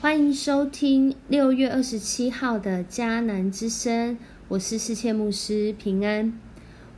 [0.00, 4.16] 欢迎收听六月二十七号的迦南之声，
[4.48, 6.32] 我是世界牧师平安。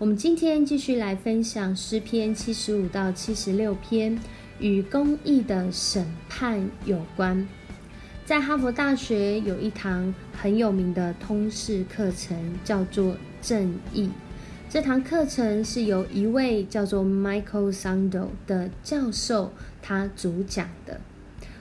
[0.02, 4.18] 我们今天继续来分享诗篇七十五到七十六篇，
[4.58, 7.46] 与公义的审判有关。
[8.26, 14.10] 在哈佛大学有一堂很有名的通识课程，叫做正义。
[14.68, 21.00] 这堂课程是由一位叫做 Michael Sandel 的教授他主讲的。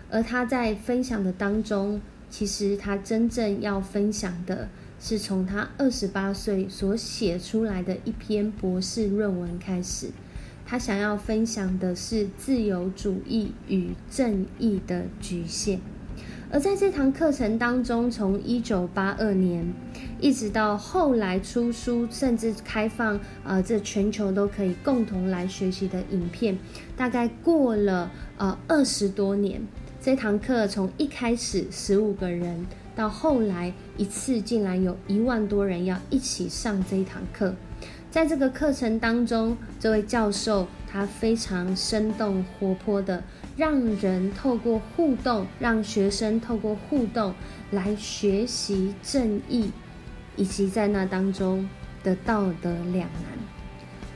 [0.10, 2.02] 而他在分享的当中，
[2.32, 4.68] 其实他真正要分享的
[5.02, 10.12] 是从他二十八岁所写出来的一篇博士论文开始。
[10.66, 15.82] 他想要分享的是自由主义与正义的局限。
[16.50, 19.74] 而在这堂课程当中，从一九八二年
[20.20, 26.58] 一直到后来出书，甚至开放呃，这全球都可以共同来学习的影片，
[26.96, 29.62] 大概过了呃二十多年。
[30.02, 37.56] 这堂课从一开始十五个人，到后来一次竟然有一万多人要一起上这一堂课。
[38.10, 43.24] 在这个课程当中，这位教授他非常生动活泼的，
[43.56, 47.34] 让人透过互动，让学生透过互动
[47.72, 49.72] 来学习正义，
[50.36, 51.70] 以及在那当中
[52.04, 53.40] 的道德两难。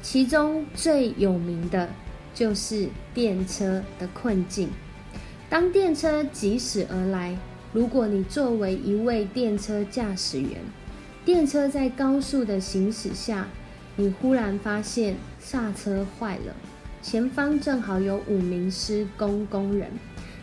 [0.01, 1.87] 其中最有名的
[2.33, 4.69] 就是电车的困境。
[5.49, 7.37] 当电车疾驶而来，
[7.75, 10.61] 如果你作为一位电车驾驶员，
[11.25, 13.49] 电车在高速的行驶下，
[13.97, 16.55] 你忽然发现刹车坏了，
[17.01, 19.89] 前方正好有五名施工工人，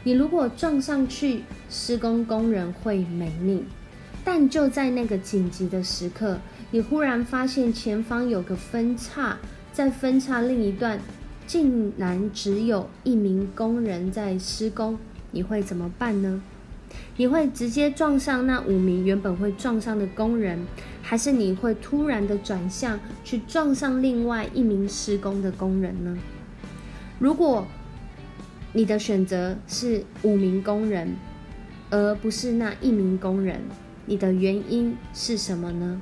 [0.05, 3.65] 你如果撞上去，施工工人会没命。
[4.23, 6.39] 但就在那个紧急的时刻，
[6.71, 9.39] 你忽然发现前方有个分叉，
[9.73, 11.01] 在分叉另一段。
[11.45, 14.99] 竟然只有一名工人在施工，
[15.33, 16.43] 你会怎么办呢？
[17.17, 20.67] 你会直接撞上那五名原本会撞上的工人，
[21.03, 26.19] 还是你会突然的转向去撞上另外一名施工的工人呢？
[27.19, 27.67] 如果
[28.73, 31.15] 你的选择是五名工人，
[31.91, 33.61] 而不是那一名工人，
[34.07, 36.01] 你的原因是什么呢？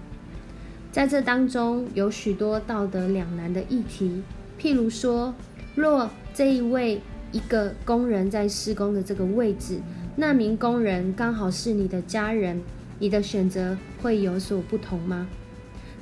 [0.93, 4.23] 在这当中有许多道德两难的议题。
[4.61, 5.35] 譬如说，
[5.75, 7.01] 若这一位
[7.33, 9.81] 一个工人在施工的这个位置，
[10.21, 12.61] 那名工人刚好是你的家人，
[12.99, 15.27] 你的选择会有所不同吗？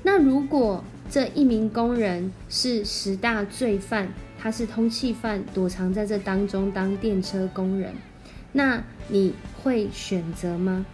[0.02, 7.94] 那如果这一名工人是十大罪犯，他是通缉犯，躲藏在这当中当电车工人，
[8.50, 10.84] 那你会选择吗？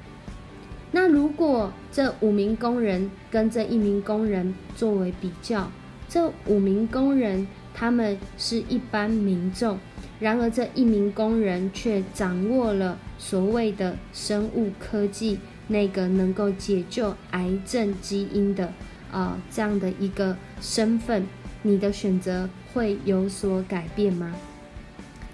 [0.93, 5.71] 那如果这五名工人跟这一名工人作为比较？
[6.11, 9.79] 这五名工人，他们是一般民众，
[10.21, 15.39] 然而这一名工人却掌握了所谓的生物科技，
[15.69, 18.73] 那个能够解救癌症基因的
[19.11, 21.27] 啊这样的一个身份，
[21.63, 24.35] 你的选择会有所改变吗？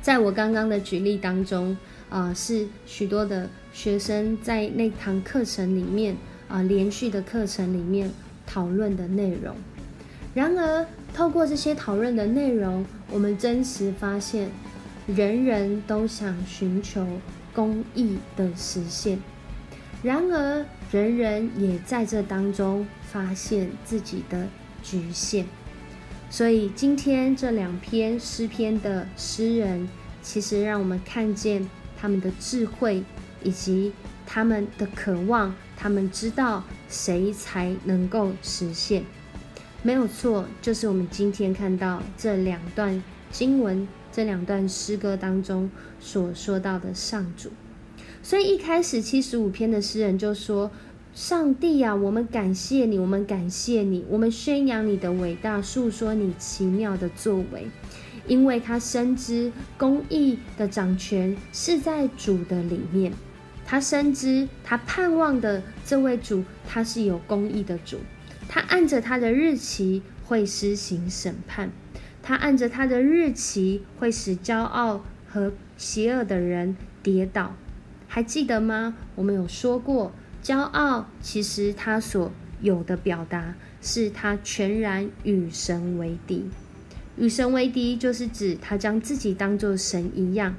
[0.03, 1.77] 在我刚刚的举例当中，
[2.09, 6.17] 啊，是许多的学生在那堂课程里面
[6.49, 8.11] 啊连续的课程里面
[8.47, 9.55] 讨论的内容。
[10.33, 14.49] 然而，透过这些讨论的内容，我们真实发现，
[15.07, 17.05] 人人都想寻求
[17.55, 19.19] 公义的实现。
[20.03, 24.47] 然而，人人也在这当中发现自己的
[24.83, 25.47] 局限。
[26.31, 29.89] 所以，今天这两篇诗篇的诗人，
[30.23, 31.69] 其实让我们看见
[32.01, 33.03] 他们的智慧，
[33.43, 33.93] 以及
[34.27, 35.55] 他们的渴望。
[35.77, 39.03] 他们知道谁才能够实现。
[39.83, 47.51] 没有错，就是我们今天看到这两段经文、这两段诗歌当中所说到的上主。
[48.23, 50.71] 所以一开始七十五篇的诗人就说
[51.15, 57.67] ：“上帝啊，我们感谢你，我们感谢你，我们宣扬你的伟大，诉说你奇妙的作为，
[58.27, 63.13] 因为他深知公义的掌权是在主的里面，
[63.65, 67.99] 他深知他盼望的这位主，他是有公义的主。”
[68.53, 71.71] 他按着他的日期会施行审判，
[72.31, 77.57] 他按着他的日期会使骄傲和邪恶的人跌倒。
[78.07, 78.95] 还记得吗？
[79.17, 82.31] 我们有说过，骄傲其实他所
[82.61, 86.49] 有的表达是他全然与神为敌。
[87.17, 90.55] 与神为敌，就是指他将自己当作神一样。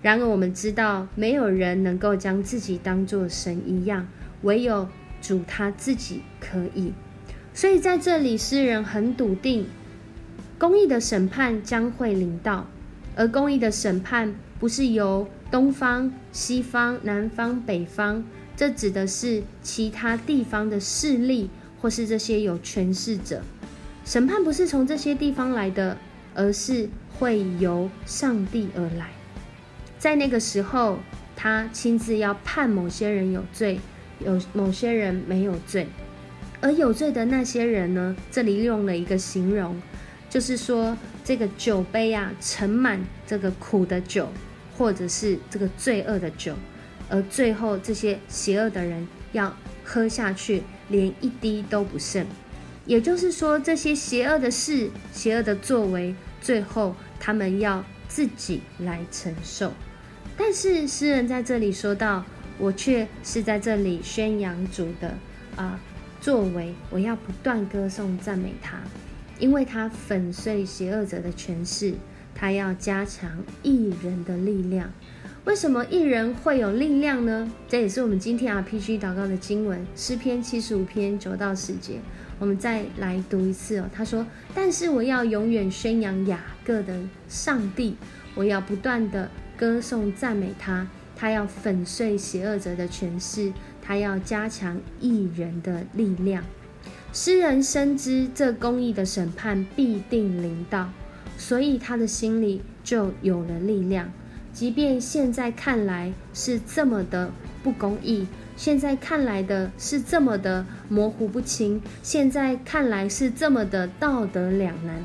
[0.00, 4.06] 然而，我们知道没有人能够将自己当作神一样，
[4.42, 4.88] 唯有
[5.20, 6.92] 主他自己可以。
[7.52, 9.66] 所以在这里，诗人很笃定，
[10.58, 12.66] 公义的审判将会临到，
[13.14, 18.24] 而公义的审判不是由东方、西方、南方、北方，
[18.56, 21.48] 这指的是其他地方的势力，
[21.80, 23.40] 或是这些有权势者。
[24.04, 25.96] 审判不是从这些地方来的，
[26.34, 29.10] 而是会由上帝而来。
[29.96, 30.98] 在那个时候，
[31.36, 33.78] 他亲自要判某些人有罪，
[34.24, 35.86] 有某些人没有罪。
[36.60, 38.16] 而有罪的那些人呢？
[38.32, 39.80] 这里用了一个形容，
[40.30, 44.28] 就是说这个酒杯啊，盛满这个苦的酒，
[44.76, 46.54] 或者是这个罪恶的酒，
[47.08, 52.26] 而最后这些邪恶的人要喝下去，连一滴都不剩。
[52.84, 59.72] 也就是说，这些邪恶的事、邪恶的作为，最后他们要自己来承受。
[60.36, 62.24] 但是诗人在这里说到，
[62.58, 65.14] 我却是在这里宣扬主的
[65.56, 65.80] 啊。
[66.20, 68.78] 作为我要不断歌颂赞美他，
[69.38, 71.94] 因为他粉碎邪恶者的权势，
[72.34, 74.92] 他要加强艺人的力量。
[75.44, 77.50] 为什么艺人会有力量呢？
[77.68, 82.00] 这也是我们今天 RPG 祷告的经文，诗篇七十五篇九到十节。
[82.38, 83.88] 我们再来读一次哦。
[83.92, 87.96] 他说：“但是我要永远宣扬雅各的上帝，
[88.34, 90.86] 我要不断的歌颂赞美他，
[91.16, 93.52] 他要粉碎邪恶者的权势。”
[93.82, 96.44] 他要加强艺人的力量。
[97.20, 100.88] 诗人深知这公义的审判必定临到，
[101.36, 104.08] 所以他的心里就有了力量。
[104.52, 115.04] 即便现在看来是这么的不公义，现在看来的是这么的模糊不清，现在看来是这么的道德两难，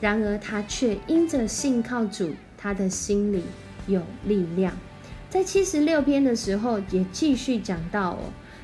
[0.00, 3.44] 然而他却因着信靠主，他的心里
[3.86, 4.76] 有力量。
[5.30, 8.18] 在七十六篇的时候，也继续讲到哦，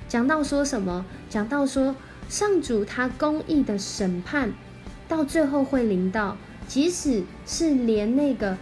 [0.09, 1.07] 讲到说什么？
[1.31, 1.95] 讲到说
[2.29, 4.53] 上主他公义的审判，
[5.09, 6.37] 到最后会临到，
[6.67, 8.57] 即使是连那个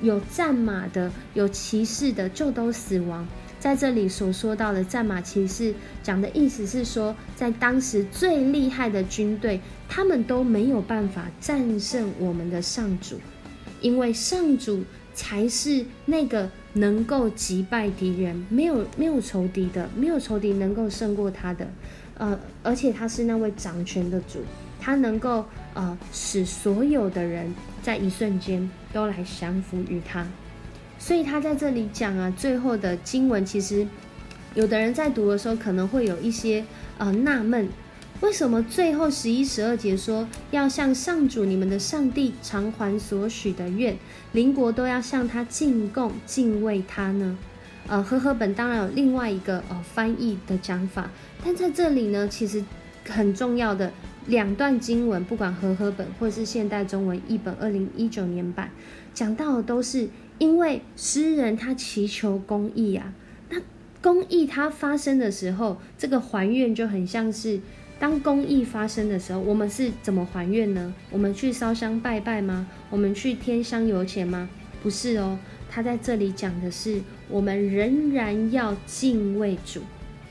[0.00, 3.26] 有战马的、有骑士的，就都死亡。
[3.60, 5.72] 在这里所说到的战马骑士，
[6.02, 13.20] 讲的意思是说，在当时最厉害的军队，他们都没有办法战胜我们的上主，
[13.80, 14.82] 因为上主
[15.14, 16.50] 才是那个。
[16.74, 21.70] 能够击败敌人，没有没有仇敌的，没有仇敌能够胜过他的，
[22.22, 24.44] 呃，而且他是那位掌权的主，
[24.80, 27.52] 他能够呃使所有的人
[27.82, 30.24] 在一瞬间都来降服于他，
[31.00, 33.84] 所以他在这里讲啊，最后的经文其实
[34.54, 36.64] 有的人在读的时候可能会有一些
[36.96, 37.68] 呃纳闷。
[38.20, 43.96] 为什么最后十一、十二节说要向上主你们的上帝偿还所许的愿，
[44.30, 47.36] 邻国都要向他进贡、敬畏他呢？
[47.88, 51.10] 呃，和合本当然有另外一个呃翻译的讲法，
[51.44, 52.64] 但在这里呢，其实
[53.06, 53.92] 很重要的
[54.26, 58.70] 两段经文，不管和合本或是现代中文译本二零一九年版，
[59.12, 60.08] 讲到的都是
[60.38, 63.12] 因为诗人他祈求公义啊，
[63.50, 63.58] 那
[64.00, 67.60] 公义它发生的时候，这个还愿就很像是。
[67.98, 70.92] 当公益发生的时候，我们是怎么还愿呢？
[71.08, 72.66] 我们去烧香拜拜吗？
[72.90, 74.48] 我们去添香油钱吗？
[74.82, 75.38] 不是哦，
[75.70, 77.00] 他在这里讲的是，
[77.32, 79.80] 我们仍然要敬畏主，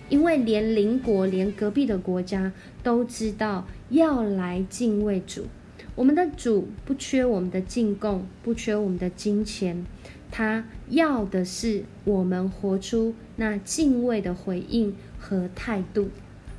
[0.08, 2.54] 因为连邻国、连隔壁的国家
[2.84, 5.48] 都知道要来敬畏主。
[5.96, 9.84] 我们的主不缺我们的进贡，不缺我们的金钱，
[10.30, 16.10] 他要的是我们活出那敬畏的回应和态度。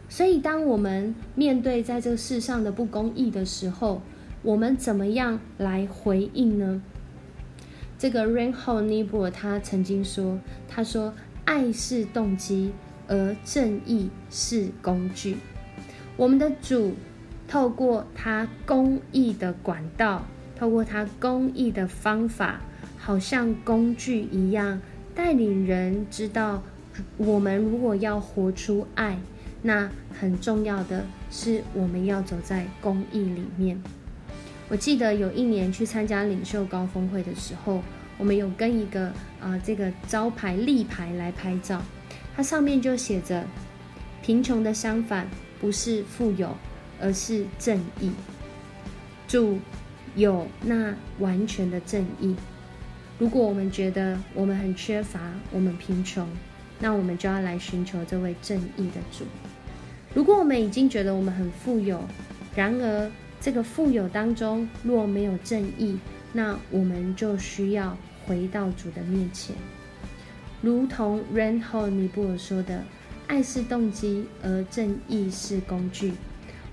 [0.09, 4.03] 所以，当我们面对在这世上的不公义的时候，
[4.43, 6.83] 我们怎么样来回应呢？
[8.03, 12.73] 这个 Reinhold Niebuhr 他曾经说：“他说，爱是动机，
[13.07, 15.37] 而正义是工具。
[16.17, 16.95] 我们的主
[17.47, 22.61] 透过他公义的管道，透过他公义的方法，
[22.99, 24.81] 好像工具一样，
[25.15, 26.61] 带领人知道，
[27.17, 29.17] 我们如果要活出爱。”
[29.63, 33.81] 那很重要的是，我们要走在公益里面。
[34.73, 37.83] 我记得有一年去参加领袖高峰会的时候，
[38.17, 41.83] 我们有跟一个啊这个招牌立牌来拍照，
[42.35, 43.45] 它上面就写着：
[44.23, 45.29] 贫穷的相反
[45.61, 46.57] 不是富有，
[46.99, 48.11] 而是正义。
[49.29, 49.59] 主
[50.14, 52.35] 有那完全的正义。
[53.19, 56.26] 如果我们觉得我们很缺乏，我们贫穷，
[56.79, 59.26] 那我们就要来寻求这位正义的主。
[60.14, 62.02] 如果我们已经觉得我们很富有，
[62.57, 63.11] 然而
[63.43, 65.99] 这个富有当中若没有正义，
[66.33, 69.57] 那我们就需要回到主的面前。
[70.61, 72.85] 如同 Renhold 尼布尔说的
[73.27, 76.13] ：“爱是动机，而正义是工具。”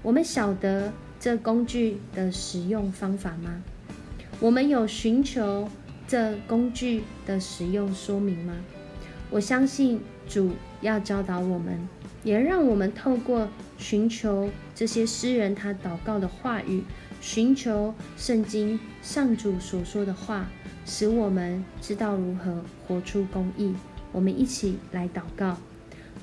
[0.04, 3.64] 我们晓得这工具的使用方法吗？
[4.40, 5.68] 我们有寻求
[6.08, 8.54] 这工具的使用说明吗？
[9.32, 11.80] 我相信主要教导我们，
[12.24, 13.48] 也让我们透过
[13.78, 16.84] 寻求这些诗人他祷告的话语，
[17.22, 20.48] 寻求圣经上主所说的话。
[20.86, 23.76] 使我们知道如何活出公义。
[24.12, 25.56] 我们一起来祷告，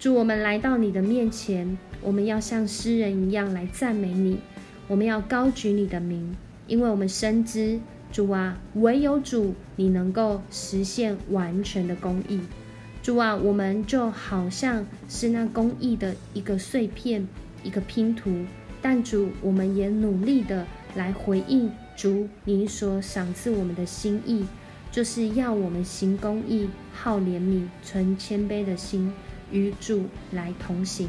[0.00, 4.40] 主，我们来到你的面前，我们要像诗人一样来赞美你，
[4.88, 6.34] 我们要高举你的名，
[6.66, 7.78] 因为我们深知，
[8.10, 12.40] 主啊，唯有主，你能够实现完全的公义。
[13.06, 17.24] 主啊，我们就好像是那公益的一个碎片，
[17.62, 18.44] 一个拼图，
[18.82, 21.70] 但主，我们也努力的来回应。
[21.96, 24.44] 主，你所赏赐我们的心意，
[24.90, 29.12] 就是要我们行公益、好怜悯、存谦卑的心，
[29.52, 31.08] 与主来同行。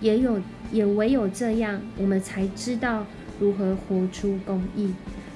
[0.00, 3.04] 也有，也唯有这样，我们才知道
[3.40, 4.94] 如何活出公义。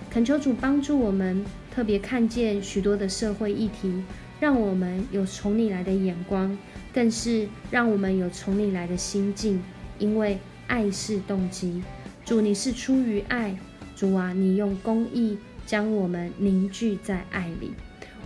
[0.08, 4.04] 恳求主帮助我们，特别看见许多的社会议题，
[4.40, 6.56] 让我们有从你来的眼光，
[6.92, 9.62] 更是让我们有从你来的心境。
[9.98, 11.82] 因为爱是动机，
[12.24, 13.58] 主，你是出于爱。
[13.96, 17.72] 主啊，你用公义将我们凝聚在爱里，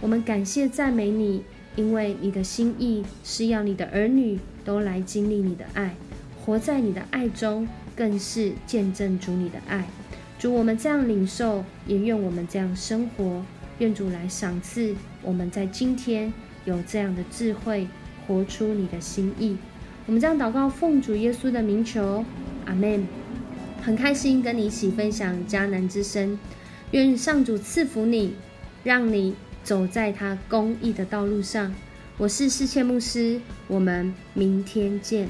[0.03, 1.43] 我们感谢赞美你，
[1.77, 5.97] 因为你的心意是要你的儿女都来经历你的爱，
[6.45, 7.67] 活在你的爱中，
[7.97, 9.89] 更是见证主你的爱。
[10.43, 13.45] 主，我们这样领受，也愿我们这样生活。
[13.79, 16.33] 愿主来赏赐我们在今天
[16.65, 17.87] 有这样的智慧，
[18.27, 19.57] 活出你的心意。
[20.05, 22.25] 我们这样祷告，奉主耶稣的名求，
[22.65, 23.07] 阿门。
[23.83, 26.37] 很开心跟你一起分享迦南之声，
[26.91, 28.35] 愿上主赐福你，
[28.83, 31.73] 让你走在他公义的道路上。
[32.19, 35.29] 我是世界牧师，我们明天见。